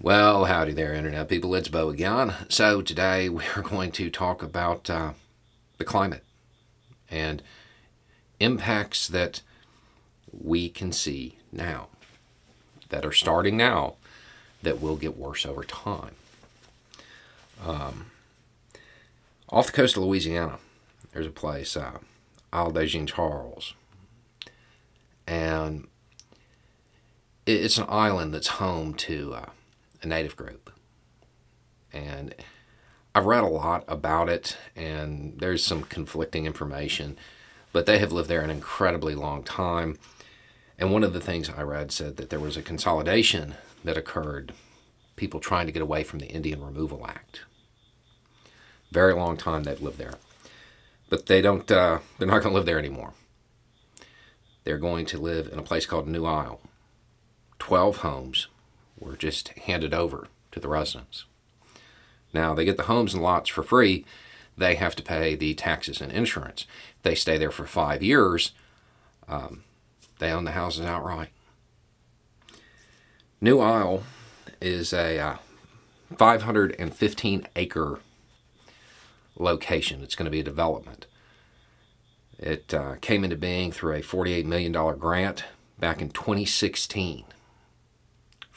[0.00, 1.54] Well, howdy there, Internet people.
[1.54, 2.34] It's Bo again.
[2.48, 5.12] So, today we are going to talk about uh,
[5.78, 6.24] the climate
[7.08, 7.40] and
[8.40, 9.40] impacts that
[10.32, 11.86] we can see now,
[12.88, 13.94] that are starting now,
[14.64, 16.16] that will get worse over time.
[17.64, 18.06] Um,
[19.48, 20.58] off the coast of Louisiana,
[21.12, 21.98] there's a place, uh,
[22.52, 23.74] Isle de Jean Charles.
[25.24, 25.86] And
[27.46, 29.34] it's an island that's home to.
[29.34, 29.46] Uh,
[30.04, 30.70] a native group.
[31.92, 32.34] And
[33.14, 37.16] I've read a lot about it, and there's some conflicting information,
[37.72, 39.98] but they have lived there an incredibly long time.
[40.78, 43.54] And one of the things I read said that there was a consolidation
[43.84, 44.52] that occurred,
[45.16, 47.42] people trying to get away from the Indian Removal Act.
[48.90, 50.14] Very long time they've lived there.
[51.08, 53.12] But they don't, uh, they're not going to live there anymore.
[54.64, 56.60] They're going to live in a place called New Isle.
[57.58, 58.48] 12 homes,
[58.98, 61.24] were just handed over to the residents.
[62.32, 64.04] Now, they get the homes and lots for free.
[64.56, 66.66] They have to pay the taxes and insurance.
[67.02, 68.52] They stay there for five years,
[69.28, 69.64] um,
[70.18, 71.30] they own the houses outright.
[73.40, 74.04] New Isle
[74.60, 75.36] is a uh,
[76.16, 78.00] 515 acre
[79.36, 80.02] location.
[80.02, 81.06] It's going to be a development.
[82.38, 85.44] It uh, came into being through a $48 million grant
[85.78, 87.24] back in 2016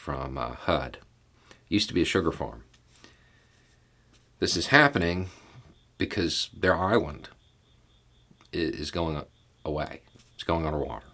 [0.08, 1.00] from uh, HUD.
[1.68, 2.64] Used to be a sugar farm.
[4.40, 5.28] This is happening
[5.98, 7.28] because their island
[8.54, 9.22] is going
[9.66, 10.00] away.
[10.34, 11.08] It's going underwater.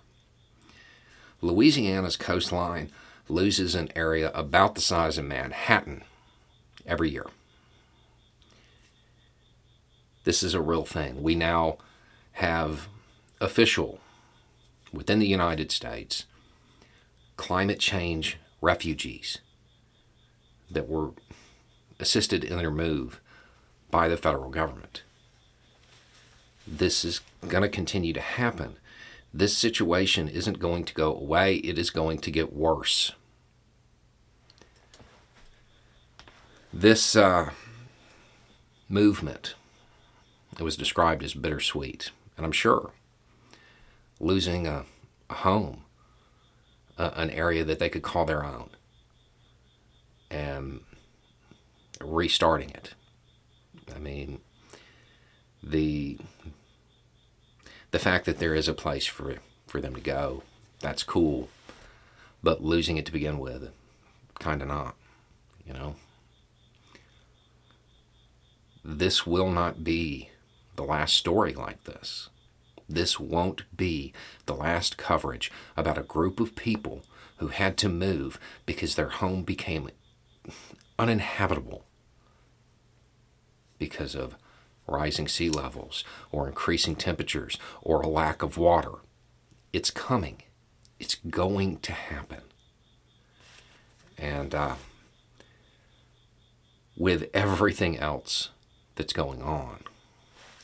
[1.42, 2.92] Louisiana's coastline
[3.28, 6.04] loses an area about the size of Manhattan
[6.86, 7.26] every year.
[10.24, 11.24] This is a real thing.
[11.24, 11.80] We now
[12.34, 12.90] have
[13.42, 14.02] official
[14.92, 16.28] within the United States
[17.38, 19.40] climate change refugees
[20.72, 21.12] that were
[22.00, 23.20] assisted in their move
[23.92, 25.04] by the federal government.
[26.66, 28.78] This is going to continue to happen.
[29.34, 33.12] This situation isn't going to go away, it is going to get worse.
[36.74, 37.52] This uh,
[38.88, 39.56] movement
[40.60, 42.92] it was described as bittersweet, and I'm sure
[44.20, 44.86] losing a,
[45.30, 45.84] a home
[47.16, 48.70] an area that they could call their own
[50.30, 50.82] and
[52.02, 52.94] restarting it.
[53.96, 54.42] I mean,
[55.62, 56.18] the
[57.92, 59.36] the fact that there is a place for
[59.68, 60.44] for them to go,
[60.80, 61.50] that's cool.
[62.42, 63.72] But losing it to begin with,
[64.40, 64.96] kind of not,
[65.66, 65.96] you know.
[68.84, 70.30] This will not be
[70.76, 72.30] the last story like this.
[72.88, 74.14] This won't be
[74.46, 77.04] the last coverage about a group of people
[77.38, 79.90] who had to move because their home became
[81.00, 81.86] uninhabitable
[83.78, 84.36] because of
[84.88, 88.94] rising sea levels or increasing temperatures or a lack of water.
[89.72, 90.44] It's coming.
[91.00, 92.42] It's going to happen.
[94.18, 94.76] And uh,
[96.96, 98.50] with everything else
[98.96, 99.84] that's going on,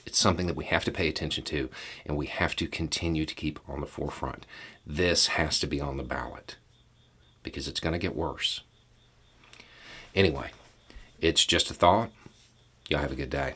[0.05, 1.69] it's something that we have to pay attention to
[2.05, 4.45] and we have to continue to keep on the forefront.
[4.85, 6.55] This has to be on the ballot
[7.43, 8.61] because it's going to get worse.
[10.15, 10.51] Anyway,
[11.19, 12.11] it's just a thought.
[12.89, 13.53] Y'all have a good day.